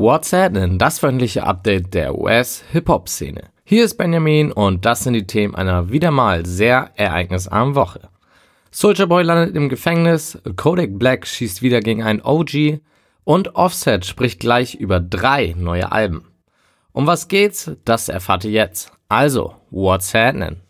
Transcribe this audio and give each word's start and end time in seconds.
What's 0.00 0.32
Happening? 0.32 0.78
Das 0.78 1.02
wöchentliche 1.02 1.44
Update 1.44 1.92
der 1.92 2.18
US-Hip-Hop-Szene. 2.18 3.50
Hier 3.64 3.84
ist 3.84 3.98
Benjamin 3.98 4.50
und 4.50 4.86
das 4.86 5.04
sind 5.04 5.12
die 5.12 5.26
Themen 5.26 5.54
einer 5.54 5.92
wieder 5.92 6.10
mal 6.10 6.46
sehr 6.46 6.92
ereignisarmen 6.94 7.74
Woche. 7.74 8.08
Soldier 8.70 9.08
Boy 9.08 9.22
landet 9.22 9.54
im 9.54 9.68
Gefängnis, 9.68 10.38
Kodak 10.56 10.98
Black 10.98 11.26
schießt 11.26 11.60
wieder 11.60 11.80
gegen 11.80 12.02
einen 12.02 12.22
OG 12.22 12.80
und 13.24 13.56
Offset 13.56 14.06
spricht 14.06 14.40
gleich 14.40 14.74
über 14.74 15.00
drei 15.00 15.54
neue 15.54 15.92
Alben. 15.92 16.24
Um 16.92 17.06
was 17.06 17.28
geht's? 17.28 17.70
Das 17.84 18.08
erfahrt 18.08 18.46
ihr 18.46 18.52
jetzt. 18.52 18.90
Also, 19.10 19.54
what's 19.68 20.14
happening? 20.14 20.62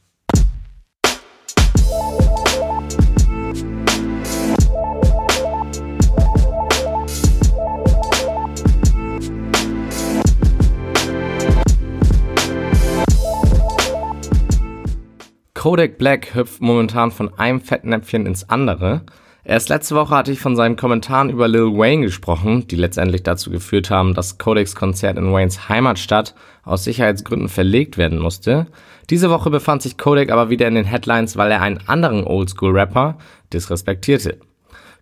Kodak 15.61 15.99
Black 15.99 16.35
hüpft 16.35 16.63
momentan 16.63 17.11
von 17.11 17.39
einem 17.39 17.61
Fettnäpfchen 17.61 18.25
ins 18.25 18.49
andere. 18.49 19.03
Erst 19.45 19.69
letzte 19.69 19.95
Woche 19.95 20.15
hatte 20.15 20.33
ich 20.33 20.41
von 20.41 20.57
seinen 20.57 20.77
Kommentaren 20.77 21.29
über 21.29 21.49
Lil 21.49 21.77
Wayne 21.77 22.07
gesprochen, 22.07 22.67
die 22.67 22.77
letztendlich 22.77 23.25
dazu 23.25 23.51
geführt 23.51 23.91
haben, 23.91 24.15
dass 24.15 24.39
Kodaks 24.39 24.75
Konzert 24.75 25.19
in 25.19 25.35
Waynes 25.35 25.69
Heimatstadt 25.69 26.35
aus 26.63 26.85
Sicherheitsgründen 26.85 27.51
verlegt 27.51 27.99
werden 27.99 28.21
musste. 28.21 28.69
Diese 29.11 29.29
Woche 29.29 29.51
befand 29.51 29.83
sich 29.83 29.99
Kodak 29.99 30.31
aber 30.31 30.49
wieder 30.49 30.67
in 30.67 30.77
den 30.77 30.87
Headlines, 30.87 31.37
weil 31.37 31.53
er 31.53 31.61
einen 31.61 31.87
anderen 31.87 32.25
Oldschool-Rapper 32.25 33.19
disrespektierte. 33.53 34.39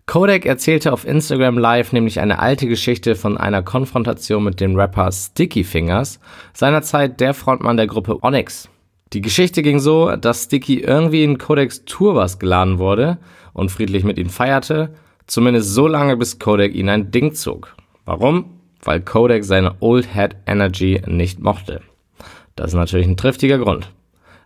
Kodak 0.07 0.45
erzählte 0.45 0.91
auf 0.91 1.07
Instagram 1.07 1.57
Live 1.57 1.93
nämlich 1.93 2.19
eine 2.19 2.39
alte 2.39 2.67
Geschichte 2.67 3.15
von 3.15 3.37
einer 3.37 3.63
Konfrontation 3.63 4.43
mit 4.43 4.59
dem 4.59 4.75
Rapper 4.75 5.09
Sticky 5.13 5.63
Fingers, 5.63 6.19
seinerzeit 6.51 7.21
der 7.21 7.33
Frontmann 7.33 7.77
der 7.77 7.87
Gruppe 7.87 8.21
Onyx. 8.21 8.67
Die 9.13 9.21
Geschichte 9.21 9.63
ging 9.63 9.79
so, 9.79 10.15
dass 10.15 10.43
Sticky 10.43 10.81
irgendwie 10.81 11.23
in 11.23 11.39
Codex 11.39 11.83
Tourbus 11.85 12.37
geladen 12.37 12.77
wurde 12.77 13.17
und 13.53 13.71
friedlich 13.71 14.03
mit 14.03 14.19
ihm 14.19 14.29
feierte, 14.29 14.93
zumindest 15.25 15.73
so 15.73 15.87
lange 15.87 16.15
bis 16.15 16.37
Kodak 16.37 16.75
ihn 16.75 16.89
ein 16.89 17.09
Ding 17.09 17.33
zog. 17.33 17.75
Warum? 18.05 18.45
Weil 18.83 19.01
Kodak 19.01 19.43
seine 19.43 19.75
Old 19.79 20.13
Head 20.13 20.35
Energy 20.45 21.01
nicht 21.07 21.39
mochte. 21.39 21.81
Das 22.55 22.67
ist 22.71 22.75
natürlich 22.75 23.07
ein 23.07 23.17
triftiger 23.17 23.57
Grund. 23.57 23.91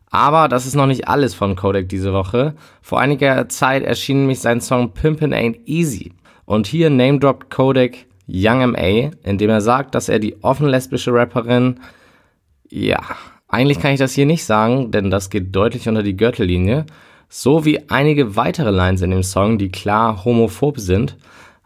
Aber 0.09 0.47
das 0.47 0.66
ist 0.66 0.75
noch 0.75 0.86
nicht 0.86 1.09
alles 1.09 1.34
von 1.34 1.56
Kodak 1.58 1.89
diese 1.89 2.14
Woche. 2.14 2.53
Vor 2.81 3.02
einiger 3.02 3.50
Zeit 3.50 3.84
erschien 3.84 4.19
nämlich 4.19 4.39
sein 4.39 4.61
Song 4.61 4.94
Pimpin' 4.94 5.34
Ain't 5.34 5.59
Easy. 5.66 6.14
Und 6.45 6.67
hier 6.67 6.89
name-droppt 6.89 7.50
Kodak 7.50 7.97
Young 8.28 8.61
M.A., 8.61 9.11
indem 9.23 9.50
er 9.50 9.61
sagt, 9.61 9.94
dass 9.95 10.08
er 10.08 10.19
die 10.19 10.41
offen 10.41 10.67
lesbische 10.67 11.14
Rapperin, 11.14 11.80
ja, 12.69 13.02
eigentlich 13.54 13.80
kann 13.80 13.94
ich 13.94 14.00
das 14.00 14.14
hier 14.14 14.26
nicht 14.26 14.46
sagen, 14.46 14.90
denn 14.90 15.12
das 15.12 15.30
geht 15.30 15.56
deutlich 15.56 15.88
unter 15.88 16.02
die 16.02 16.18
Gürtellinie, 16.18 16.88
so 17.30 17.66
wie 17.66 17.88
einige 17.90 18.36
weitere 18.36 18.72
Lines 18.72 19.04
in 19.04 19.12
dem 19.12 19.22
Song, 19.22 19.59
die 19.59 19.70
klar 19.70 20.26
homophob 20.26 20.80
sind. 20.80 21.18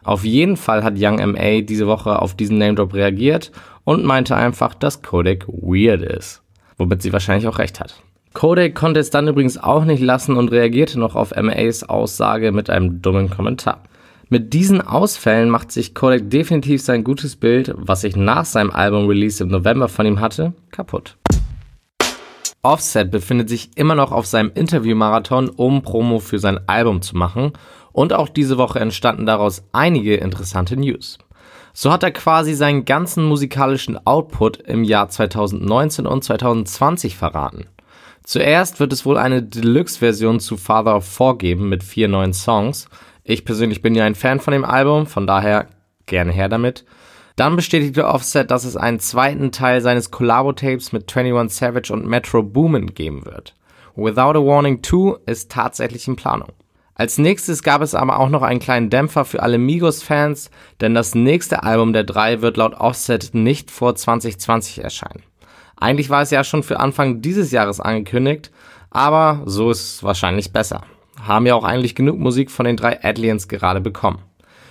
Auf 0.04 0.22
jeden 0.22 0.58
Fall 0.58 0.84
hat 0.84 0.94
Young 0.98 1.18
M.A. 1.18 1.62
diese 1.62 1.86
Woche 1.86 2.20
auf 2.20 2.34
diesen 2.34 2.58
Name 2.58 2.74
Drop 2.74 2.92
reagiert 2.92 3.52
und 3.84 4.04
meinte 4.04 4.36
einfach, 4.36 4.74
dass 4.74 5.00
Kodak 5.00 5.48
weird 5.48 6.02
ist. 6.02 6.42
Womit 6.76 7.00
sie 7.00 7.12
wahrscheinlich 7.12 7.48
auch 7.48 7.58
recht 7.58 7.80
hat. 7.80 8.02
Kodak 8.34 8.74
konnte 8.74 9.00
es 9.00 9.08
dann 9.08 9.26
übrigens 9.26 9.56
auch 9.56 9.86
nicht 9.86 10.02
lassen 10.02 10.36
und 10.36 10.52
reagierte 10.52 11.00
noch 11.00 11.16
auf 11.16 11.32
M.A.'s 11.32 11.84
Aussage 11.84 12.52
mit 12.52 12.68
einem 12.68 13.00
dummen 13.00 13.30
Kommentar. 13.30 13.80
Mit 14.28 14.52
diesen 14.52 14.82
Ausfällen 14.82 15.48
macht 15.48 15.72
sich 15.72 15.94
Kodak 15.94 16.28
definitiv 16.28 16.82
sein 16.82 17.02
gutes 17.02 17.34
Bild, 17.36 17.72
was 17.76 18.04
ich 18.04 18.14
nach 18.14 18.44
seinem 18.44 18.70
Album-Release 18.70 19.42
im 19.42 19.48
November 19.48 19.88
von 19.88 20.04
ihm 20.04 20.20
hatte, 20.20 20.52
kaputt. 20.70 21.16
Offset 22.62 23.10
befindet 23.10 23.48
sich 23.48 23.70
immer 23.76 23.94
noch 23.94 24.12
auf 24.12 24.26
seinem 24.26 24.50
Interviewmarathon, 24.54 25.48
um 25.48 25.82
Promo 25.82 26.18
für 26.18 26.38
sein 26.38 26.60
Album 26.66 27.02
zu 27.02 27.16
machen. 27.16 27.52
Und 27.92 28.12
auch 28.12 28.28
diese 28.28 28.58
Woche 28.58 28.80
entstanden 28.80 29.26
daraus 29.26 29.64
einige 29.72 30.16
interessante 30.16 30.76
News. 30.76 31.18
So 31.72 31.92
hat 31.92 32.02
er 32.02 32.10
quasi 32.10 32.54
seinen 32.54 32.84
ganzen 32.84 33.24
musikalischen 33.24 34.04
Output 34.06 34.56
im 34.58 34.82
Jahr 34.82 35.08
2019 35.08 36.06
und 36.06 36.24
2020 36.24 37.16
verraten. 37.16 37.66
Zuerst 38.24 38.80
wird 38.80 38.92
es 38.92 39.06
wohl 39.06 39.16
eine 39.16 39.42
Deluxe-Version 39.42 40.40
zu 40.40 40.56
Father 40.56 40.96
of 40.96 41.06
Four 41.06 41.38
geben 41.38 41.68
mit 41.68 41.82
vier 41.82 42.08
neuen 42.08 42.34
Songs. 42.34 42.88
Ich 43.24 43.44
persönlich 43.44 43.80
bin 43.80 43.94
ja 43.94 44.04
ein 44.04 44.14
Fan 44.14 44.40
von 44.40 44.52
dem 44.52 44.64
Album, 44.64 45.06
von 45.06 45.26
daher 45.26 45.68
gerne 46.06 46.32
her 46.32 46.48
damit. 46.48 46.84
Dann 47.38 47.54
bestätigte 47.54 48.08
Offset, 48.08 48.50
dass 48.50 48.64
es 48.64 48.76
einen 48.76 48.98
zweiten 48.98 49.52
Teil 49.52 49.80
seines 49.80 50.10
Collabo-Tapes 50.10 50.90
mit 50.90 51.16
21 51.16 51.56
Savage 51.56 51.92
und 51.92 52.04
Metro 52.04 52.42
Boomin 52.42 52.94
geben 52.94 53.24
wird. 53.26 53.54
Without 53.94 54.36
a 54.36 54.44
Warning 54.44 54.82
2 54.82 55.20
ist 55.26 55.48
tatsächlich 55.48 56.08
in 56.08 56.16
Planung. 56.16 56.48
Als 56.96 57.16
nächstes 57.16 57.62
gab 57.62 57.80
es 57.80 57.94
aber 57.94 58.18
auch 58.18 58.28
noch 58.28 58.42
einen 58.42 58.58
kleinen 58.58 58.90
Dämpfer 58.90 59.24
für 59.24 59.40
alle 59.40 59.58
Migos-Fans, 59.58 60.50
denn 60.80 60.96
das 60.96 61.14
nächste 61.14 61.62
Album 61.62 61.92
der 61.92 62.02
drei 62.02 62.42
wird 62.42 62.56
laut 62.56 62.74
Offset 62.74 63.30
nicht 63.34 63.70
vor 63.70 63.94
2020 63.94 64.82
erscheinen. 64.82 65.22
Eigentlich 65.76 66.10
war 66.10 66.22
es 66.22 66.32
ja 66.32 66.42
schon 66.42 66.64
für 66.64 66.80
Anfang 66.80 67.22
dieses 67.22 67.52
Jahres 67.52 67.78
angekündigt, 67.78 68.50
aber 68.90 69.42
so 69.46 69.70
ist 69.70 69.94
es 69.94 70.02
wahrscheinlich 70.02 70.52
besser. 70.52 70.82
Haben 71.22 71.46
ja 71.46 71.54
auch 71.54 71.62
eigentlich 71.62 71.94
genug 71.94 72.18
Musik 72.18 72.50
von 72.50 72.66
den 72.66 72.76
drei 72.76 73.00
Aliens 73.00 73.46
gerade 73.46 73.80
bekommen. 73.80 74.24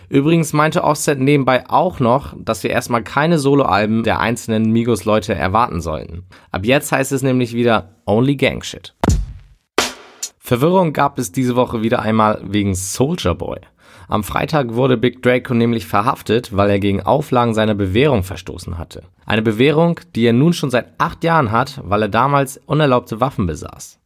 Übrigens 0.10 0.54
meinte 0.54 0.84
Offset 0.84 1.20
nebenbei 1.20 1.70
auch 1.70 2.00
noch, 2.00 2.34
dass 2.38 2.64
wir 2.64 2.70
erstmal 2.70 3.04
keine 3.04 3.40
Soloalben 3.40 4.04
der 4.04 4.20
einzelnen 4.20 4.72
Migos-Leute 4.72 5.36
erwarten 5.36 5.82
sollten. 5.82 6.26
Ab 6.52 6.66
jetzt 6.66 6.92
heißt 6.92 7.12
es 7.12 7.24
nämlich 7.24 7.54
wieder 7.54 7.96
Only 8.06 8.38
Gang 8.38 8.64
Shit. 8.64 8.96
Verwirrung 10.40 10.94
gab 10.94 11.20
es 11.20 11.34
diese 11.34 11.58
Woche 11.58 11.82
wieder 11.82 12.02
einmal 12.02 12.40
wegen 12.42 12.74
Soldier 12.74 13.36
Boy. 13.36 13.60
Am 14.08 14.24
Freitag 14.24 14.76
wurde 14.76 14.96
Big 14.96 15.22
Draco 15.22 15.54
nämlich 15.54 15.86
verhaftet, 15.86 16.56
weil 16.56 16.70
er 16.70 16.80
gegen 16.80 17.02
Auflagen 17.02 17.54
seiner 17.54 17.76
Bewährung 17.76 18.24
verstoßen 18.24 18.78
hatte. 18.78 19.04
Eine 19.26 19.42
Bewährung, 19.42 20.00
die 20.16 20.26
er 20.26 20.32
nun 20.32 20.54
schon 20.54 20.70
seit 20.70 20.94
acht 20.98 21.26
Jahren 21.26 21.52
hat, 21.52 21.82
weil 21.84 22.04
er 22.04 22.08
damals 22.08 22.62
unerlaubte 22.66 23.20
Waffen 23.20 23.46
besaß. 23.46 24.00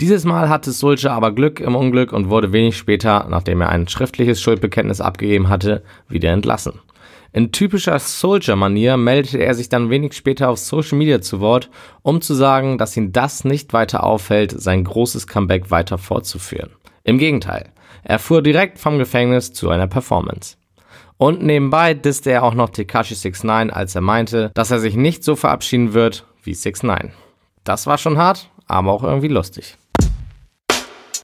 Dieses 0.00 0.24
Mal 0.24 0.48
hatte 0.48 0.72
Soldier 0.72 1.12
aber 1.12 1.30
Glück 1.30 1.60
im 1.60 1.76
Unglück 1.76 2.14
und 2.14 2.30
wurde 2.30 2.54
wenig 2.54 2.78
später, 2.78 3.26
nachdem 3.28 3.60
er 3.60 3.68
ein 3.68 3.86
schriftliches 3.86 4.40
Schuldbekenntnis 4.40 5.02
abgegeben 5.02 5.50
hatte, 5.50 5.82
wieder 6.08 6.30
entlassen. 6.30 6.80
In 7.34 7.52
typischer 7.52 7.98
Soldier-Manier 7.98 8.96
meldete 8.96 9.38
er 9.38 9.54
sich 9.54 9.68
dann 9.68 9.90
wenig 9.90 10.14
später 10.14 10.48
auf 10.48 10.58
Social 10.58 10.96
Media 10.96 11.20
zu 11.20 11.40
Wort, 11.40 11.68
um 12.00 12.22
zu 12.22 12.32
sagen, 12.32 12.78
dass 12.78 12.96
ihn 12.96 13.12
das 13.12 13.44
nicht 13.44 13.74
weiter 13.74 14.02
aufhält, 14.02 14.58
sein 14.58 14.84
großes 14.84 15.26
Comeback 15.26 15.70
weiter 15.70 15.98
fortzuführen. 15.98 16.70
Im 17.04 17.18
Gegenteil, 17.18 17.68
er 18.02 18.18
fuhr 18.18 18.40
direkt 18.40 18.78
vom 18.78 18.96
Gefängnis 18.96 19.52
zu 19.52 19.68
einer 19.68 19.86
Performance. 19.86 20.56
Und 21.18 21.42
nebenbei 21.42 21.92
disste 21.92 22.30
er 22.30 22.44
auch 22.44 22.54
noch 22.54 22.70
Tekashi 22.70 23.14
69, 23.14 23.76
als 23.76 23.94
er 23.94 24.00
meinte, 24.00 24.50
dass 24.54 24.70
er 24.70 24.80
sich 24.80 24.96
nicht 24.96 25.24
so 25.24 25.36
verabschieden 25.36 25.92
wird 25.92 26.24
wie 26.42 26.54
69. 26.54 27.12
Das 27.64 27.86
war 27.86 27.98
schon 27.98 28.16
hart, 28.16 28.48
aber 28.66 28.92
auch 28.92 29.04
irgendwie 29.04 29.28
lustig. 29.28 29.76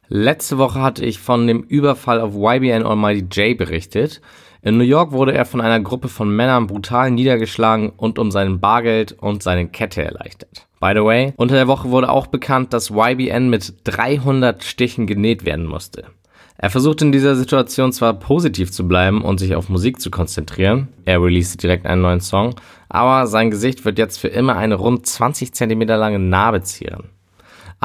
Letzte 0.09 0.57
Woche 0.59 0.81
hatte 0.81 1.05
ich 1.05 1.19
von 1.19 1.47
dem 1.47 1.63
Überfall 1.63 2.21
auf 2.21 2.35
YBN 2.35 2.85
Almighty 2.85 3.27
J 3.31 3.59
berichtet. 3.59 4.21
In 4.63 4.79
New 4.79 4.85
York 4.85 5.13
wurde 5.13 5.35
er 5.35 5.45
von 5.45 5.61
einer 5.61 5.81
Gruppe 5.81 6.09
von 6.09 6.35
Männern 6.35 6.69
brutal 6.69 7.11
niedergeschlagen 7.11 7.91
und 7.91 8.19
um 8.19 8.31
sein 8.31 8.61
Bargeld 8.61 9.13
und 9.13 9.43
seine 9.43 9.67
Kette 9.67 10.05
erleichtert. 10.05 10.67
By 10.81 10.93
the 10.95 11.03
way, 11.03 11.33
unter 11.37 11.57
der 11.57 11.67
Woche 11.67 11.91
wurde 11.91 12.09
auch 12.09 12.29
bekannt, 12.29 12.73
dass 12.73 12.91
YBN 12.91 13.49
mit 13.49 13.75
300 13.85 14.63
Stichen 14.63 15.07
genäht 15.07 15.45
werden 15.45 15.67
musste. 15.67 16.05
Er 16.59 16.71
versucht 16.71 17.03
in 17.03 17.13
dieser 17.13 17.35
Situation 17.35 17.93
zwar 17.93 18.15
positiv 18.15 18.73
zu 18.73 18.87
bleiben 18.87 19.23
und 19.23 19.39
sich 19.39 19.55
auf 19.57 19.69
Musik 19.69 20.01
zu 20.01 20.11
konzentrieren, 20.11 20.89
er 21.05 21.23
released 21.23 21.63
direkt 21.63 21.85
einen 21.85 22.03
neuen 22.03 22.21
Song, 22.21 22.55
aber 22.89 23.27
sein 23.27 23.51
Gesicht 23.51 23.85
wird 23.85 23.99
jetzt 23.99 24.19
für 24.19 24.29
immer 24.29 24.57
eine 24.57 24.77
rund 24.77 25.07
20 25.07 25.53
cm 25.53 25.81
lange 25.83 26.19
Narbe 26.19 26.63
zieren. 26.63 27.11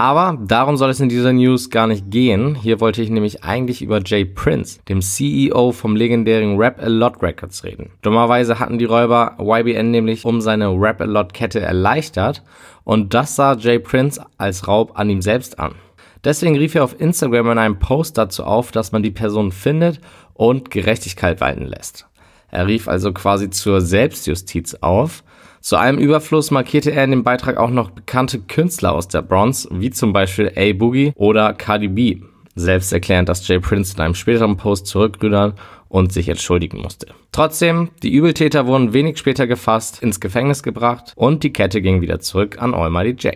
Aber 0.01 0.36
darum 0.44 0.77
soll 0.77 0.89
es 0.89 1.00
in 1.00 1.09
dieser 1.09 1.31
News 1.31 1.69
gar 1.69 1.86
nicht 1.86 2.09
gehen. 2.09 2.56
Hier 2.56 2.80
wollte 2.80 3.03
ich 3.03 3.12
nämlich 3.12 3.44
eigentlich 3.44 3.83
über 3.83 4.01
Jay 4.03 4.25
Prince, 4.25 4.80
dem 4.89 5.00
CEO 5.00 5.74
vom 5.74 5.95
legendären 5.95 6.57
Rap 6.57 6.81
A 6.81 6.88
Lot 6.88 7.21
Records 7.21 7.63
reden. 7.63 7.92
Dummerweise 8.01 8.57
hatten 8.57 8.80
die 8.80 8.86
Räuber 8.86 9.38
YBN 9.39 9.92
nämlich 9.92 10.25
um 10.25 10.42
seine 10.42 10.69
Rap 10.69 11.01
A 11.01 11.03
Lot 11.03 11.36
Kette 11.36 11.59
erleichtert 11.59 12.42
und 12.83 13.13
das 13.13 13.36
sah 13.36 13.56
Jay 13.56 13.77
Prince 13.77 14.19
als 14.39 14.68
Raub 14.68 14.98
an 14.98 15.07
ihm 15.12 15.21
selbst 15.21 15.59
an. 15.59 15.75
Deswegen 16.24 16.57
rief 16.57 16.74
er 16.74 16.83
auf 16.83 17.00
Instagram 17.00 17.51
in 17.51 17.57
einem 17.59 17.77
Post 17.77 18.18
dazu 18.18 18.44
auf, 18.44 18.71
dass 18.71 18.92
man 18.92 19.03
die 19.03 19.12
Person 19.12 19.51
findet 19.51 20.01
und 20.33 20.71
Gerechtigkeit 20.71 21.42
walten 21.42 21.68
lässt. 21.68 22.07
Er 22.50 22.65
rief 22.65 22.88
also 22.88 23.13
quasi 23.13 23.51
zur 23.51 23.81
Selbstjustiz 23.81 24.74
auf 24.81 25.24
zu 25.62 25.78
allem 25.78 26.00
Überfluss 26.00 26.50
markierte 26.50 26.92
er 26.92 27.04
in 27.04 27.12
dem 27.12 27.24
Beitrag 27.24 27.58
auch 27.58 27.69
noch 27.69 27.92
bekannte 27.92 28.40
Künstler 28.40 28.94
aus 28.94 29.08
der 29.08 29.22
Bronze, 29.22 29.69
wie 29.72 29.92
zum 29.92 30.12
Beispiel 30.12 30.52
A-Boogie 30.56 31.13
oder 31.16 31.54
Cardi 31.54 31.88
B. 31.88 32.22
Selbst 32.56 32.92
erklärend, 32.92 33.30
dass 33.30 33.48
Jay 33.48 33.60
Prince 33.60 33.94
in 33.96 34.02
einem 34.02 34.16
späteren 34.16 34.58
Post 34.58 34.88
zurückrudern 34.88 35.54
und 35.88 36.12
sich 36.12 36.30
entschuldigen 36.30 36.81
musste. 36.81 37.08
Trotzdem, 37.31 37.92
die 38.02 38.12
Übeltäter 38.12 38.66
wurden 38.66 38.94
wenig 38.94 39.18
später 39.19 39.46
gefasst, 39.46 40.02
ins 40.02 40.19
Gefängnis 40.19 40.63
gebracht 40.63 41.13
und 41.16 41.44
die 41.44 41.54
Kette 41.54 41.81
ging 41.81 42.02
wieder 42.02 42.19
zurück 42.19 42.62
an 42.62 42.74
Almighty 42.74 43.12
J. 43.12 43.36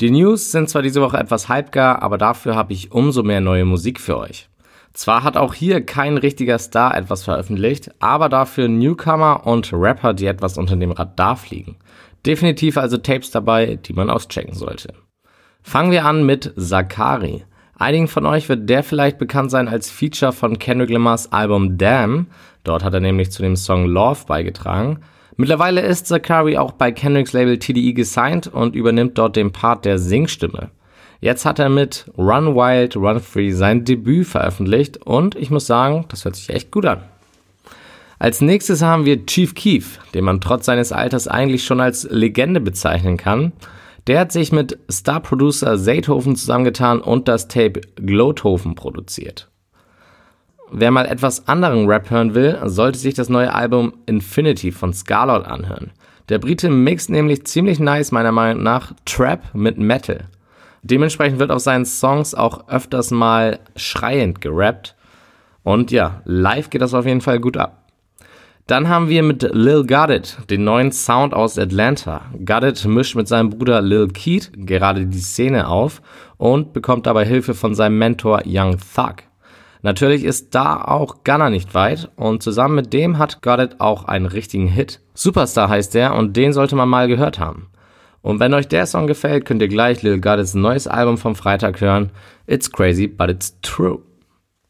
Die 0.00 0.10
News 0.10 0.50
sind 0.52 0.68
zwar 0.68 0.82
diese 0.82 1.00
Woche 1.00 1.18
etwas 1.18 1.48
halbgar, 1.48 2.02
aber 2.02 2.18
dafür 2.18 2.54
habe 2.54 2.72
ich 2.72 2.92
umso 2.92 3.22
mehr 3.22 3.40
neue 3.40 3.64
Musik 3.64 4.00
für 4.00 4.16
euch. 4.16 4.48
Zwar 4.94 5.22
hat 5.24 5.36
auch 5.36 5.54
hier 5.54 5.84
kein 5.84 6.18
richtiger 6.18 6.58
Star 6.58 6.94
etwas 6.96 7.24
veröffentlicht, 7.24 7.90
aber 7.98 8.28
dafür 8.28 8.68
Newcomer 8.68 9.46
und 9.46 9.72
Rapper, 9.72 10.12
die 10.12 10.26
etwas 10.26 10.58
unter 10.58 10.76
dem 10.76 10.92
Radar 10.92 11.36
fliegen. 11.36 11.76
Definitiv 12.26 12.76
also 12.76 12.98
Tapes 12.98 13.30
dabei, 13.30 13.76
die 13.76 13.94
man 13.94 14.10
auschecken 14.10 14.54
sollte. 14.54 14.92
Fangen 15.62 15.92
wir 15.92 16.04
an 16.04 16.26
mit 16.26 16.52
Zakari. 16.56 17.44
Einigen 17.74 18.06
von 18.06 18.26
euch 18.26 18.48
wird 18.48 18.68
der 18.68 18.82
vielleicht 18.82 19.18
bekannt 19.18 19.50
sein 19.50 19.66
als 19.66 19.90
Feature 19.90 20.32
von 20.32 20.58
Kendrick 20.58 20.90
Lamars 20.90 21.32
Album 21.32 21.78
Damn. 21.78 22.26
Dort 22.62 22.84
hat 22.84 22.94
er 22.94 23.00
nämlich 23.00 23.32
zu 23.32 23.42
dem 23.42 23.56
Song 23.56 23.86
Love 23.86 24.20
beigetragen. 24.26 25.00
Mittlerweile 25.36 25.80
ist 25.80 26.06
Zakari 26.06 26.58
auch 26.58 26.72
bei 26.72 26.92
Kendricks 26.92 27.32
Label 27.32 27.58
TDE 27.58 27.94
gesigned 27.94 28.46
und 28.46 28.76
übernimmt 28.76 29.16
dort 29.18 29.36
den 29.36 29.50
Part 29.50 29.84
der 29.84 29.98
Singstimme. 29.98 30.70
Jetzt 31.22 31.44
hat 31.44 31.60
er 31.60 31.68
mit 31.68 32.10
Run 32.18 32.56
Wild, 32.56 32.96
Run 32.96 33.20
Free 33.20 33.52
sein 33.52 33.84
Debüt 33.84 34.26
veröffentlicht 34.26 34.96
und 35.06 35.36
ich 35.36 35.52
muss 35.52 35.68
sagen, 35.68 36.04
das 36.08 36.24
hört 36.24 36.34
sich 36.34 36.50
echt 36.50 36.72
gut 36.72 36.84
an. 36.84 37.04
Als 38.18 38.40
nächstes 38.40 38.82
haben 38.82 39.04
wir 39.04 39.24
Chief 39.24 39.54
Keef, 39.54 40.00
den 40.14 40.24
man 40.24 40.40
trotz 40.40 40.66
seines 40.66 40.90
Alters 40.90 41.28
eigentlich 41.28 41.64
schon 41.64 41.80
als 41.80 42.08
Legende 42.10 42.60
bezeichnen 42.60 43.18
kann. 43.18 43.52
Der 44.08 44.18
hat 44.18 44.32
sich 44.32 44.50
mit 44.50 44.80
Star-Producer 44.90 45.78
Zaythofen 45.78 46.34
zusammengetan 46.34 47.00
und 47.00 47.28
das 47.28 47.46
Tape 47.46 47.82
Glothofen 47.94 48.74
produziert. 48.74 49.48
Wer 50.72 50.90
mal 50.90 51.06
etwas 51.06 51.46
anderen 51.46 51.86
Rap 51.86 52.10
hören 52.10 52.34
will, 52.34 52.58
sollte 52.64 52.98
sich 52.98 53.14
das 53.14 53.28
neue 53.28 53.54
Album 53.54 53.94
Infinity 54.06 54.72
von 54.72 54.92
Scarlett 54.92 55.46
anhören. 55.46 55.92
Der 56.30 56.40
Brite 56.40 56.68
mixt 56.68 57.10
nämlich 57.10 57.44
ziemlich 57.44 57.78
nice 57.78 58.10
meiner 58.10 58.32
Meinung 58.32 58.64
nach 58.64 58.92
Trap 59.04 59.54
mit 59.54 59.78
Metal. 59.78 60.24
Dementsprechend 60.82 61.38
wird 61.38 61.50
auf 61.50 61.60
seinen 61.60 61.84
Songs 61.84 62.34
auch 62.34 62.68
öfters 62.68 63.10
mal 63.10 63.60
schreiend 63.76 64.40
gerappt. 64.40 64.96
Und 65.62 65.92
ja, 65.92 66.22
live 66.24 66.70
geht 66.70 66.82
das 66.82 66.94
auf 66.94 67.06
jeden 67.06 67.20
Fall 67.20 67.38
gut 67.38 67.56
ab. 67.56 67.82
Dann 68.66 68.88
haben 68.88 69.08
wir 69.08 69.22
mit 69.22 69.42
Lil 69.42 69.84
Goddard 69.86 70.38
den 70.50 70.64
neuen 70.64 70.92
Sound 70.92 71.34
aus 71.34 71.58
Atlanta. 71.58 72.22
Goddard 72.44 72.84
mischt 72.84 73.16
mit 73.16 73.26
seinem 73.26 73.50
Bruder 73.50 73.80
Lil 73.80 74.08
Keat 74.08 74.50
gerade 74.54 75.06
die 75.06 75.18
Szene 75.18 75.68
auf 75.68 76.00
und 76.36 76.72
bekommt 76.72 77.06
dabei 77.06 77.24
Hilfe 77.24 77.54
von 77.54 77.74
seinem 77.74 77.98
Mentor 77.98 78.42
Young 78.46 78.76
Thug. 78.78 79.16
Natürlich 79.82 80.22
ist 80.22 80.54
da 80.54 80.80
auch 80.80 81.24
Gunner 81.24 81.50
nicht 81.50 81.74
weit 81.74 82.10
und 82.14 82.40
zusammen 82.42 82.76
mit 82.76 82.92
dem 82.92 83.18
hat 83.18 83.42
Goddard 83.42 83.80
auch 83.80 84.04
einen 84.04 84.26
richtigen 84.26 84.68
Hit. 84.68 85.00
Superstar 85.14 85.68
heißt 85.68 85.94
der 85.94 86.14
und 86.14 86.36
den 86.36 86.52
sollte 86.52 86.76
man 86.76 86.88
mal 86.88 87.08
gehört 87.08 87.40
haben. 87.40 87.71
Und 88.22 88.40
wenn 88.40 88.54
euch 88.54 88.68
der 88.68 88.86
Song 88.86 89.06
gefällt, 89.06 89.44
könnt 89.44 89.60
ihr 89.60 89.68
gleich 89.68 90.02
Lil 90.02 90.20
Goddard's 90.20 90.54
neues 90.54 90.86
Album 90.86 91.18
vom 91.18 91.34
Freitag 91.34 91.80
hören. 91.80 92.10
It's 92.46 92.70
crazy, 92.70 93.08
but 93.08 93.28
it's 93.28 93.58
true. 93.62 94.00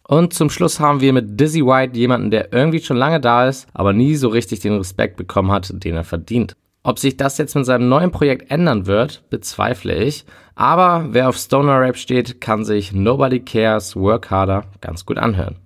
Und 0.08 0.34
zum 0.34 0.50
Schluss 0.50 0.80
haben 0.80 1.00
wir 1.00 1.12
mit 1.12 1.38
Dizzy 1.38 1.64
White 1.64 1.96
jemanden, 1.96 2.30
der 2.30 2.52
irgendwie 2.52 2.80
schon 2.80 2.96
lange 2.96 3.20
da 3.20 3.48
ist, 3.48 3.68
aber 3.72 3.92
nie 3.92 4.16
so 4.16 4.28
richtig 4.28 4.60
den 4.60 4.76
Respekt 4.76 5.16
bekommen 5.16 5.52
hat, 5.52 5.72
den 5.72 5.94
er 5.94 6.04
verdient. 6.04 6.54
Ob 6.82 6.98
sich 6.98 7.16
das 7.16 7.38
jetzt 7.38 7.54
mit 7.54 7.64
seinem 7.64 7.88
neuen 7.88 8.10
Projekt 8.10 8.50
ändern 8.50 8.86
wird, 8.86 9.22
bezweifle 9.30 9.94
ich. 10.02 10.24
Aber 10.56 11.06
wer 11.10 11.28
auf 11.28 11.36
Stoner 11.36 11.80
Rap 11.80 11.96
steht, 11.96 12.40
kann 12.40 12.64
sich 12.64 12.92
Nobody 12.92 13.40
Cares, 13.40 13.94
Work 13.94 14.30
Harder 14.30 14.64
ganz 14.80 15.06
gut 15.06 15.18
anhören. 15.18 15.56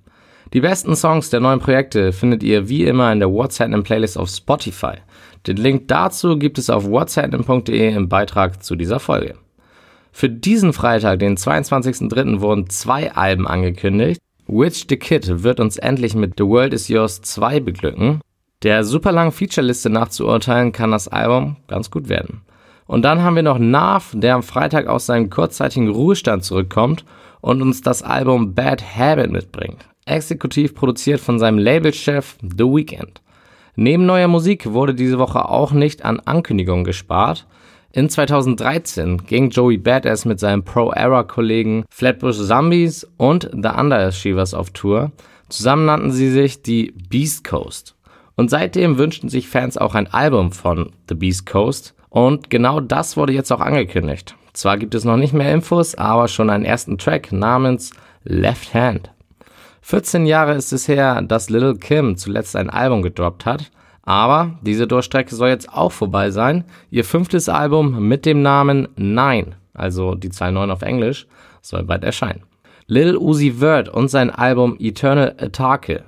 Die 0.52 0.60
besten 0.60 0.94
Songs 0.94 1.30
der 1.30 1.40
neuen 1.40 1.58
Projekte 1.58 2.12
findet 2.12 2.42
ihr 2.42 2.68
wie 2.68 2.84
immer 2.84 3.10
in 3.12 3.18
der 3.18 3.32
WhatsApp 3.32 3.82
Playlist 3.82 4.18
auf 4.18 4.28
Spotify. 4.28 4.98
Den 5.46 5.56
Link 5.56 5.86
dazu 5.88 6.38
gibt 6.38 6.58
es 6.58 6.70
auf 6.70 6.88
whatsapp.de 6.88 7.94
im 7.94 8.08
Beitrag 8.08 8.64
zu 8.64 8.74
dieser 8.74 8.98
Folge. 8.98 9.34
Für 10.10 10.28
diesen 10.28 10.72
Freitag, 10.72 11.20
den 11.20 11.36
22.03., 11.36 12.40
wurden 12.40 12.68
zwei 12.70 13.12
Alben 13.12 13.46
angekündigt. 13.46 14.20
Witch 14.48 14.86
the 14.88 14.96
Kid 14.96 15.42
wird 15.42 15.60
uns 15.60 15.76
endlich 15.76 16.14
mit 16.14 16.34
The 16.38 16.44
World 16.44 16.72
Is 16.72 16.88
Yours 16.88 17.20
2 17.22 17.60
beglücken. 17.60 18.20
Der 18.62 18.82
super 18.82 19.12
langen 19.12 19.32
Featureliste 19.32 19.90
nachzuurteilen 19.90 20.72
kann 20.72 20.90
das 20.90 21.08
Album 21.08 21.56
ganz 21.68 21.90
gut 21.90 22.08
werden. 22.08 22.40
Und 22.86 23.02
dann 23.02 23.22
haben 23.22 23.36
wir 23.36 23.42
noch 23.42 23.58
Nav, 23.58 24.12
der 24.14 24.36
am 24.36 24.42
Freitag 24.42 24.86
aus 24.86 25.06
seinem 25.06 25.30
kurzzeitigen 25.30 25.88
Ruhestand 25.88 26.44
zurückkommt 26.44 27.04
und 27.40 27.60
uns 27.60 27.82
das 27.82 28.02
Album 28.02 28.54
Bad 28.54 28.82
Habit 28.96 29.30
mitbringt. 29.30 29.86
Exekutiv 30.06 30.74
produziert 30.74 31.20
von 31.20 31.38
seinem 31.38 31.58
Labelchef 31.58 32.36
The 32.40 32.64
Weeknd. 32.64 33.20
Neben 33.76 34.06
neuer 34.06 34.28
Musik 34.28 34.72
wurde 34.72 34.94
diese 34.94 35.18
Woche 35.18 35.48
auch 35.48 35.72
nicht 35.72 36.04
an 36.04 36.18
Ankündigungen 36.20 36.84
gespart. 36.84 37.46
In 37.92 38.08
2013 38.08 39.26
ging 39.26 39.50
Joey 39.50 39.76
Badass 39.76 40.24
mit 40.24 40.40
seinem 40.40 40.64
Pro-Era-Kollegen 40.64 41.84
Flatbush 41.90 42.38
Zombies 42.38 43.06
und 43.18 43.50
The 43.52 43.68
Underachievers 43.78 44.54
auf 44.54 44.70
Tour. 44.70 45.12
Zusammen 45.50 45.84
nannten 45.84 46.10
sie 46.10 46.30
sich 46.30 46.62
die 46.62 46.94
Beast 47.10 47.44
Coast. 47.44 47.94
Und 48.34 48.50
seitdem 48.50 48.96
wünschten 48.98 49.28
sich 49.28 49.48
Fans 49.48 49.76
auch 49.76 49.94
ein 49.94 50.12
Album 50.12 50.52
von 50.52 50.92
The 51.08 51.14
Beast 51.14 51.46
Coast. 51.46 51.94
Und 52.08 52.48
genau 52.48 52.80
das 52.80 53.16
wurde 53.16 53.34
jetzt 53.34 53.52
auch 53.52 53.60
angekündigt. 53.60 54.36
Zwar 54.54 54.78
gibt 54.78 54.94
es 54.94 55.04
noch 55.04 55.18
nicht 55.18 55.34
mehr 55.34 55.52
Infos, 55.52 55.94
aber 55.96 56.28
schon 56.28 56.48
einen 56.48 56.64
ersten 56.64 56.96
Track 56.96 57.30
namens 57.30 57.92
Left 58.24 58.72
Hand. 58.72 59.10
14 59.88 60.26
Jahre 60.26 60.54
ist 60.54 60.72
es 60.72 60.88
her, 60.88 61.22
dass 61.22 61.48
Little 61.48 61.76
Kim 61.76 62.16
zuletzt 62.16 62.56
ein 62.56 62.70
Album 62.70 63.02
gedroppt 63.02 63.46
hat. 63.46 63.70
Aber 64.02 64.58
diese 64.62 64.88
Durchstrecke 64.88 65.32
soll 65.32 65.50
jetzt 65.50 65.72
auch 65.72 65.92
vorbei 65.92 66.32
sein. 66.32 66.64
Ihr 66.90 67.04
fünftes 67.04 67.48
Album 67.48 68.08
mit 68.08 68.26
dem 68.26 68.42
Namen 68.42 68.88
Nine, 68.96 69.52
also 69.74 70.16
die 70.16 70.30
Zahl 70.30 70.50
9 70.50 70.72
auf 70.72 70.82
Englisch, 70.82 71.28
soll 71.62 71.84
bald 71.84 72.02
erscheinen. 72.02 72.42
Lil 72.88 73.16
Uzi 73.16 73.52
Vert 73.60 73.88
und 73.88 74.08
sein 74.08 74.30
Album 74.30 74.74
Eternal 74.80 75.36
Atake. 75.38 76.02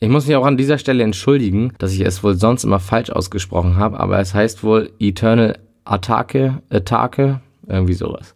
Ich 0.00 0.10
muss 0.10 0.26
mich 0.26 0.36
auch 0.36 0.44
an 0.44 0.58
dieser 0.58 0.76
Stelle 0.76 1.02
entschuldigen, 1.02 1.72
dass 1.78 1.94
ich 1.94 2.00
es 2.00 2.22
wohl 2.22 2.34
sonst 2.34 2.64
immer 2.64 2.78
falsch 2.78 3.08
ausgesprochen 3.08 3.76
habe, 3.76 3.98
aber 4.00 4.18
es 4.18 4.34
heißt 4.34 4.62
wohl 4.62 4.90
Eternal 4.98 5.56
Atake, 5.86 6.60
Atake, 6.68 7.40
irgendwie 7.66 7.94
sowas. 7.94 8.34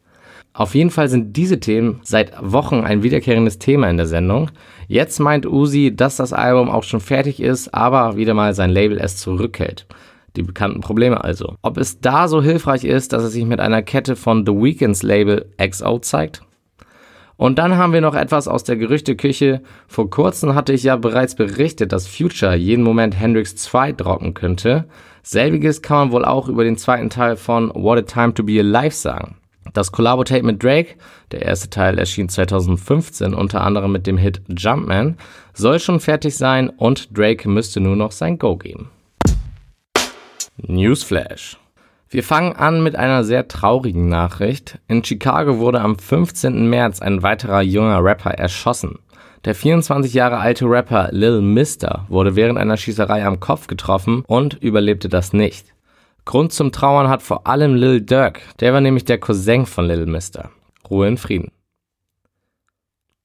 Auf 0.52 0.74
jeden 0.74 0.90
Fall 0.90 1.08
sind 1.08 1.36
diese 1.36 1.60
Themen 1.60 2.00
seit 2.02 2.32
Wochen 2.40 2.80
ein 2.80 3.02
wiederkehrendes 3.02 3.58
Thema 3.58 3.88
in 3.88 3.96
der 3.96 4.06
Sendung. 4.06 4.50
Jetzt 4.88 5.20
meint 5.20 5.46
Uzi, 5.46 5.94
dass 5.94 6.16
das 6.16 6.32
Album 6.32 6.68
auch 6.68 6.82
schon 6.82 7.00
fertig 7.00 7.40
ist, 7.40 7.72
aber 7.74 8.16
wieder 8.16 8.34
mal 8.34 8.54
sein 8.54 8.70
Label 8.70 8.98
es 8.98 9.16
zurückhält. 9.16 9.86
Die 10.36 10.42
bekannten 10.42 10.80
Probleme 10.80 11.22
also. 11.24 11.54
Ob 11.62 11.78
es 11.78 12.00
da 12.00 12.28
so 12.28 12.42
hilfreich 12.42 12.84
ist, 12.84 13.12
dass 13.12 13.22
es 13.22 13.32
sich 13.32 13.44
mit 13.44 13.60
einer 13.60 13.82
Kette 13.82 14.16
von 14.16 14.44
The 14.46 14.52
Weeknds 14.52 15.02
Label 15.02 15.52
XO 15.58 15.98
zeigt? 15.98 16.42
Und 17.38 17.60
dann 17.60 17.76
haben 17.76 17.92
wir 17.92 18.00
noch 18.00 18.16
etwas 18.16 18.48
aus 18.48 18.64
der 18.64 18.76
Gerüchteküche. 18.76 19.62
Vor 19.86 20.10
kurzem 20.10 20.56
hatte 20.56 20.72
ich 20.72 20.82
ja 20.82 20.96
bereits 20.96 21.36
berichtet, 21.36 21.92
dass 21.92 22.08
Future 22.08 22.56
jeden 22.56 22.82
Moment 22.82 23.18
Hendrix 23.18 23.54
2 23.54 23.92
droppen 23.92 24.34
könnte. 24.34 24.86
Selbiges 25.22 25.80
kann 25.80 25.98
man 25.98 26.12
wohl 26.12 26.24
auch 26.24 26.48
über 26.48 26.64
den 26.64 26.76
zweiten 26.76 27.10
Teil 27.10 27.36
von 27.36 27.70
What 27.74 27.98
a 27.98 28.02
Time 28.02 28.34
to 28.34 28.42
Be 28.42 28.58
Alive 28.58 28.94
sagen. 28.94 29.37
Das 29.78 29.92
Collabo-Tape 29.92 30.42
mit 30.42 30.60
Drake, 30.60 30.96
der 31.30 31.42
erste 31.42 31.70
Teil 31.70 32.00
erschien 32.00 32.28
2015 32.28 33.32
unter 33.32 33.60
anderem 33.60 33.92
mit 33.92 34.08
dem 34.08 34.18
Hit 34.18 34.42
Jumpman, 34.48 35.16
soll 35.54 35.78
schon 35.78 36.00
fertig 36.00 36.36
sein 36.36 36.68
und 36.68 37.16
Drake 37.16 37.48
müsste 37.48 37.78
nur 37.78 37.94
noch 37.94 38.10
sein 38.10 38.40
Go 38.40 38.56
geben. 38.56 38.90
Newsflash. 40.56 41.58
Wir 42.10 42.24
fangen 42.24 42.56
an 42.56 42.82
mit 42.82 42.96
einer 42.96 43.22
sehr 43.22 43.46
traurigen 43.46 44.08
Nachricht. 44.08 44.80
In 44.88 45.04
Chicago 45.04 45.58
wurde 45.58 45.80
am 45.80 45.96
15. 45.96 46.68
März 46.68 47.00
ein 47.00 47.22
weiterer 47.22 47.62
junger 47.62 48.02
Rapper 48.02 48.32
erschossen. 48.32 48.98
Der 49.44 49.54
24 49.54 50.12
Jahre 50.12 50.38
alte 50.38 50.64
Rapper 50.64 51.10
Lil 51.12 51.40
Mister 51.40 52.04
wurde 52.08 52.34
während 52.34 52.58
einer 52.58 52.76
Schießerei 52.76 53.24
am 53.24 53.38
Kopf 53.38 53.68
getroffen 53.68 54.24
und 54.26 54.54
überlebte 54.54 55.08
das 55.08 55.32
nicht. 55.32 55.72
Grund 56.28 56.52
zum 56.52 56.72
Trauern 56.72 57.08
hat 57.08 57.22
vor 57.22 57.46
allem 57.46 57.74
Lil 57.74 58.02
Durk, 58.02 58.42
der 58.60 58.74
war 58.74 58.82
nämlich 58.82 59.06
der 59.06 59.16
Cousin 59.16 59.64
von 59.64 59.86
Lil 59.86 60.04
Mister. 60.04 60.50
Ruhe 60.90 61.08
in 61.08 61.16
Frieden. 61.16 61.52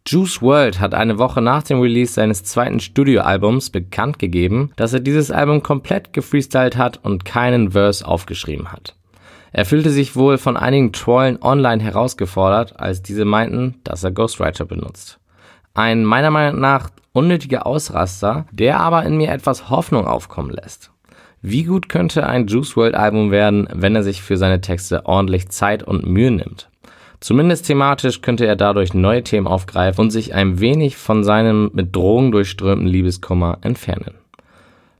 Juice 0.07 0.41
World 0.41 0.79
hat 0.79 0.93
eine 0.93 1.17
Woche 1.17 1.41
nach 1.41 1.63
dem 1.63 1.81
Release 1.81 2.13
seines 2.13 2.45
zweiten 2.45 2.79
Studioalbums 2.79 3.71
bekannt 3.71 4.19
gegeben, 4.19 4.71
dass 4.77 4.93
er 4.93 5.01
dieses 5.01 5.31
Album 5.31 5.61
komplett 5.61 6.13
gefreestylt 6.13 6.77
hat 6.77 7.03
und 7.03 7.25
keinen 7.25 7.71
Verse 7.71 8.07
aufgeschrieben 8.07 8.71
hat. 8.71 8.95
Er 9.51 9.65
fühlte 9.65 9.89
sich 9.89 10.15
wohl 10.15 10.37
von 10.37 10.55
einigen 10.55 10.93
Trollen 10.93 11.41
online 11.41 11.83
herausgefordert, 11.83 12.79
als 12.79 13.01
diese 13.01 13.25
meinten, 13.25 13.81
dass 13.83 14.05
er 14.05 14.11
Ghostwriter 14.11 14.63
benutzt. 14.63 15.19
Ein 15.73 16.05
meiner 16.05 16.31
Meinung 16.31 16.61
nach 16.61 16.89
unnötiger 17.11 17.67
Ausraster, 17.67 18.45
der 18.53 18.79
aber 18.79 19.03
in 19.03 19.17
mir 19.17 19.29
etwas 19.29 19.69
Hoffnung 19.69 20.07
aufkommen 20.07 20.51
lässt. 20.51 20.92
Wie 21.45 21.63
gut 21.63 21.89
könnte 21.89 22.25
ein 22.25 22.47
Juice 22.47 22.77
World 22.77 22.95
Album 22.95 23.29
werden, 23.29 23.67
wenn 23.73 23.97
er 23.97 24.03
sich 24.03 24.21
für 24.21 24.37
seine 24.37 24.61
Texte 24.61 25.05
ordentlich 25.05 25.49
Zeit 25.49 25.83
und 25.83 26.07
Mühe 26.07 26.31
nimmt? 26.31 26.69
Zumindest 27.19 27.67
thematisch 27.67 28.21
könnte 28.21 28.45
er 28.45 28.55
dadurch 28.55 28.93
neue 28.93 29.25
Themen 29.25 29.45
aufgreifen 29.45 30.05
und 30.05 30.11
sich 30.11 30.33
ein 30.33 30.61
wenig 30.61 30.95
von 30.95 31.25
seinem 31.25 31.69
mit 31.73 31.93
Drogen 31.93 32.31
durchströmten 32.31 32.87
Liebeskummer 32.87 33.57
entfernen. 33.59 34.13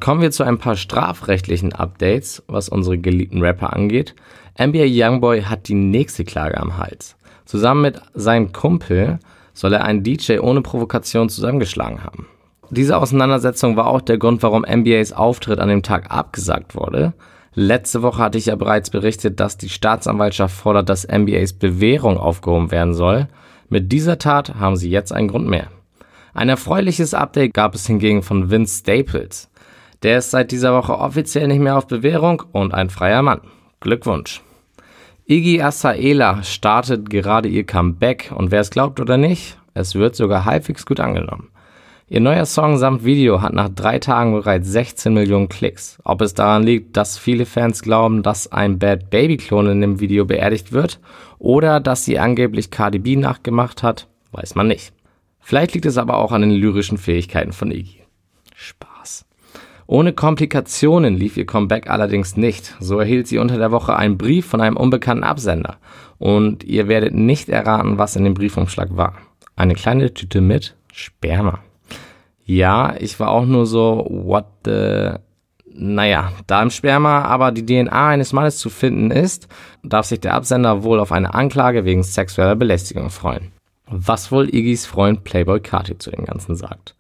Kommen 0.02 0.20
wir 0.20 0.32
zu 0.32 0.44
ein 0.44 0.58
paar 0.58 0.76
strafrechtlichen 0.76 1.72
Updates, 1.72 2.44
was 2.48 2.68
unsere 2.68 2.98
geliebten 2.98 3.42
Rapper 3.42 3.72
angeht. 3.72 4.14
NBA 4.62 4.88
Youngboy 4.88 5.44
hat 5.44 5.70
die 5.70 5.76
nächste 5.76 6.26
Klage 6.26 6.58
am 6.58 6.78
Hals. 6.78 7.16
Zusammen 7.46 7.84
mit 7.84 8.02
seinem 8.16 8.52
Kumpel 8.52 9.20
soll 9.54 9.72
er 9.72 9.86
einen 9.86 10.04
DJ 10.04 10.40
ohne 10.40 10.62
Provokation 10.62 11.30
zusammengeschlagen 11.30 12.04
haben. 12.04 12.28
Diese 12.70 12.98
Auseinandersetzung 12.98 13.76
war 13.76 13.88
auch 13.88 14.02
der 14.02 14.18
Grund, 14.18 14.42
warum 14.44 14.64
NBAs 14.64 15.14
Auftritt 15.14 15.60
an 15.60 15.70
dem 15.70 15.84
Tag 15.84 16.12
abgesagt 16.12 16.76
wurde. 16.76 17.14
Letzte 17.56 18.02
Woche 18.02 18.22
hatte 18.22 18.38
ich 18.38 18.48
ja 18.48 18.56
bereits 18.56 18.90
berichtet, 18.90 19.40
dass 19.40 19.58
die 19.58 19.70
Staatsanwaltschaft 19.70 20.56
fordert, 20.56 20.90
dass 20.90 21.08
NBAs 21.08 21.54
Bewährung 21.54 22.18
aufgehoben 22.18 22.72
werden 22.72 22.94
soll. 22.94 23.28
Mit 23.70 23.92
dieser 23.92 24.18
Tat 24.18 24.56
haben 24.56 24.76
sie 24.76 24.90
jetzt 24.90 25.14
einen 25.14 25.28
Grund 25.28 25.48
mehr. 25.48 25.68
Ein 26.34 26.50
erfreuliches 26.50 27.14
Update 27.14 27.54
gab 27.54 27.76
es 27.76 27.86
hingegen 27.86 28.24
von 28.24 28.50
Vince 28.50 28.80
Staples. 28.80 29.52
Der 30.02 30.18
ist 30.18 30.32
seit 30.32 30.52
dieser 30.52 30.74
Woche 30.74 30.98
offiziell 30.98 31.48
nicht 31.48 31.62
mehr 31.62 31.78
auf 31.78 31.88
Bewährung 31.88 32.44
und 32.52 32.74
ein 32.74 32.90
freier 32.90 33.22
Mann. 33.22 33.42
Glückwunsch. 33.82 34.42
Iggy 35.26 35.62
Asaela 35.62 36.44
startet 36.44 37.10
gerade 37.10 37.48
ihr 37.48 37.66
Comeback 37.66 38.34
und 38.36 38.52
wer 38.52 38.62
es 38.62 38.72
glaubt 38.72 39.00
oder 39.00 39.18
nicht, 39.18 39.58
es 39.74 39.96
wird 39.96 40.16
sogar 40.16 40.44
halbwegs 40.44 40.86
gut 40.86 41.00
angenommen. 41.00 41.50
Ihr 42.14 42.20
neuer 42.20 42.46
Song 42.46 42.78
samt 42.78 43.04
Video 43.04 43.42
hat 43.42 43.54
nach 43.54 43.70
drei 43.70 43.98
Tagen 43.98 44.34
bereits 44.34 44.68
16 44.68 45.12
Millionen 45.12 45.50
Klicks. 45.50 45.98
Ob 46.04 46.22
es 46.22 46.36
daran 46.36 46.62
liegt, 46.62 46.96
dass 46.96 47.18
viele 47.18 47.48
Fans 47.48 47.82
glauben, 47.82 48.22
dass 48.22 48.52
ein 48.52 48.78
Bad 48.78 49.10
Baby 49.10 49.38
Klon 49.38 49.66
in 49.66 49.82
dem 49.82 50.00
Video 50.00 50.24
beerdigt 50.24 50.72
wird 50.72 51.00
oder 51.40 51.80
dass 51.80 52.06
sie 52.06 52.20
angeblich 52.20 52.70
Cardi 52.70 53.00
B 53.00 53.16
nachgemacht 53.16 53.82
hat, 53.82 54.08
weiß 54.32 54.54
man 54.54 54.68
nicht. 54.68 54.94
Vielleicht 55.40 55.74
liegt 55.74 55.88
es 55.88 55.98
aber 55.98 56.20
auch 56.20 56.32
an 56.32 56.42
den 56.42 56.52
lyrischen 56.52 57.00
Fähigkeiten 57.00 57.52
von 57.52 57.72
Iggy. 57.72 58.04
Spaß. 58.54 59.26
Ohne 59.88 60.14
Komplikationen 60.14 61.18
lief 61.18 61.36
ihr 61.36 61.48
Comeback 61.48 61.90
allerdings 61.90 62.38
nicht. 62.38 62.76
So 62.80 63.00
erhielt 63.00 63.28
sie 63.28 63.40
unter 63.40 63.58
der 63.58 63.72
Woche 63.72 63.96
einen 63.96 64.20
Brief 64.20 64.46
von 64.46 64.62
einem 64.62 64.78
unbekannten 64.78 65.24
Absender. 65.24 65.78
Und 66.20 66.64
ihr 66.64 66.88
werdet 66.88 67.16
nicht 67.16 67.50
erraten, 67.50 67.98
was 67.98 68.16
in 68.16 68.24
dem 68.24 68.36
Briefumschlag 68.36 68.96
war. 68.96 69.16
Eine 69.56 69.74
kleine 69.74 70.14
Tüte 70.14 70.42
mit 70.42 70.76
Sperma. 70.92 71.58
Ja, 72.46 72.96
ich 73.00 73.20
war 73.20 73.30
auch 73.30 73.46
nur 73.46 73.66
so, 73.66 74.06
what 74.10 74.46
the. 74.66 75.12
Naja, 75.76 76.32
da 76.46 76.62
im 76.62 76.70
Sperma 76.70 77.24
aber 77.24 77.52
die 77.52 77.66
DNA 77.66 78.10
eines 78.10 78.32
Mannes 78.32 78.60
zu 78.60 78.70
finden 78.70 79.10
ist, 79.10 79.48
darf 79.82 80.06
sich 80.06 80.20
der 80.20 80.36
Absender 80.36 80.84
wohl 80.84 81.00
auf 81.00 81.12
eine 81.12 81.34
Anklage 81.34 81.84
wegen 81.84 82.04
sexueller 82.04 82.56
Belästigung 82.56 83.10
freuen. 83.10 83.52
Was 83.88 84.32
wohl 84.32 84.54
Iggys 84.54 84.86
Freund 84.86 85.24
Playboy 85.24 85.60
Carti 85.62 85.98
zu 85.98 86.12
dem 86.12 86.26
Ganzen 86.26 86.56
sagt. 86.56 86.96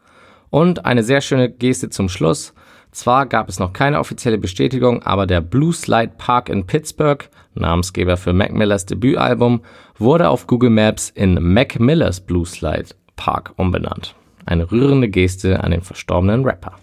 Und 0.50 0.85
eine 0.85 1.03
sehr 1.03 1.21
schöne 1.21 1.51
Geste 1.51 1.89
zum 1.89 2.09
Schluss. 2.09 2.53
Zwar 2.91 3.27
gab 3.27 3.47
es 3.47 3.59
noch 3.59 3.73
keine 3.73 4.00
offizielle 4.00 4.39
Bestätigung, 4.39 5.03
aber 5.03 5.27
der 5.27 5.41
Blue 5.41 5.73
Slide 5.73 6.13
Park 6.17 6.50
in 6.50 6.65
Pittsburgh, 6.65 7.29
Namensgeber 7.53 8.17
für 8.17 8.33
Mac 8.33 8.53
Millers 8.53 8.88
Debütalbum, 8.88 9.62
wurde 9.97 10.29
auf 10.29 10.47
Google 10.47 10.71
Maps 10.71 11.12
in 11.12 11.53
Mac 11.53 11.79
Millers 11.79 12.21
Blue 12.21 12.45
Slide 12.45 12.89
Park 13.15 13.53
umbenannt. 13.57 14.15
Eine 14.45 14.71
rührende 14.71 15.09
Geste 15.09 15.63
an 15.63 15.71
den 15.71 15.81
verstorbenen 15.81 16.43
Rapper. 16.43 16.73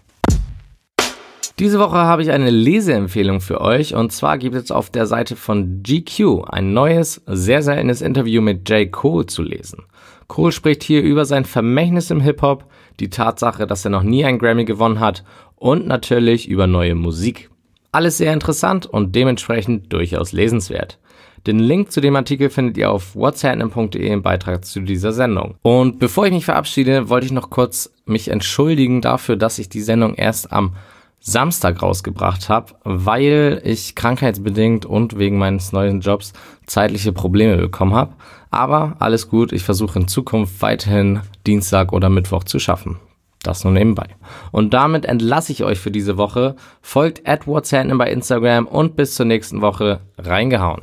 Diese 1.59 1.79
Woche 1.79 1.99
habe 1.99 2.23
ich 2.23 2.31
eine 2.31 2.49
Leseempfehlung 2.49 3.43
für 3.43 3.61
euch 3.61 3.95
und 3.95 4.13
zwar 4.13 4.39
gibt 4.39 4.57
es 4.57 4.71
auf 4.71 4.89
der 4.89 5.07
Seite 5.07 5.37
von 5.37 5.83
GQ 5.83 6.45
ein 6.49 6.73
neues, 6.73 7.21
sehr 7.27 7.63
seltenes 7.63 8.01
Interview 8.01 8.41
mit 8.41 8.67
J. 8.71 8.91
Cole 8.91 9.27
zu 9.27 9.43
lesen. 9.43 9.85
Cole 10.27 10.53
spricht 10.53 10.83
hier 10.83 11.03
über 11.03 11.27
sein 11.27 11.45
Vermächtnis 11.45 12.11
im 12.11 12.23
Hip-Hop, 12.23 12.65
die 12.99 13.11
Tatsache, 13.11 13.67
dass 13.67 13.85
er 13.85 13.91
noch 13.91 14.05
nie 14.05 14.25
einen 14.25 14.39
Grammy 14.39 14.65
gewonnen 14.65 15.01
hat 15.01 15.23
und 15.57 15.87
natürlich 15.87 16.49
über 16.49 16.67
neue 16.67 16.95
Musik. 16.95 17.51
Alles 17.93 18.17
sehr 18.17 18.33
interessant 18.33 18.87
und 18.87 19.15
dementsprechend 19.15 19.93
durchaus 19.93 20.33
lesenswert. 20.33 20.99
Den 21.47 21.59
Link 21.59 21.91
zu 21.91 22.01
dem 22.01 22.17
Artikel 22.17 22.51
findet 22.51 22.77
ihr 22.77 22.91
auf 22.91 23.15
whatsapp.de 23.15 24.07
im 24.07 24.23
Beitrag 24.23 24.65
zu 24.65 24.81
dieser 24.81 25.13
Sendung. 25.13 25.55
Und 25.63 25.99
bevor 25.99 26.27
ich 26.27 26.33
mich 26.33 26.45
verabschiede, 26.45 27.09
wollte 27.09 27.27
ich 27.27 27.33
noch 27.33 27.51
kurz 27.51 27.93
mich 28.05 28.29
entschuldigen 28.29 29.01
dafür, 29.01 29.37
dass 29.37 29.59
ich 29.59 29.69
die 29.69 29.81
Sendung 29.81 30.15
erst 30.15 30.53
am 30.53 30.75
Samstag 31.21 31.83
rausgebracht 31.83 32.49
habe, 32.49 32.73
weil 32.83 33.61
ich 33.65 33.95
krankheitsbedingt 33.95 34.87
und 34.87 35.19
wegen 35.19 35.37
meines 35.39 35.73
neuen 35.73 36.01
Jobs 36.01 36.33
zeitliche 36.67 37.13
Probleme 37.13 37.59
bekommen 37.59 37.95
habe. 37.95 38.15
Aber 38.51 38.97
alles 38.99 39.29
gut, 39.29 39.53
ich 39.53 39.63
versuche 39.63 39.99
in 39.99 40.09
Zukunft 40.09 40.61
weiterhin 40.63 41.21
Dienstag 41.47 41.93
oder 41.93 42.09
Mittwoch 42.09 42.45
zu 42.45 42.59
schaffen. 42.59 42.99
Das 43.43 43.65
nur 43.65 43.73
nebenbei. 43.73 44.07
Und 44.51 44.75
damit 44.75 45.07
entlasse 45.07 45.53
ich 45.53 45.65
euch 45.65 45.79
für 45.79 45.91
diese 45.91 46.19
Woche. 46.19 46.57
Folgt 46.83 47.27
at 47.27 47.47
bei 47.47 48.11
Instagram 48.11 48.67
und 48.67 48.97
bis 48.97 49.15
zur 49.15 49.25
nächsten 49.25 49.63
Woche. 49.63 50.01
Reingehauen. 50.19 50.83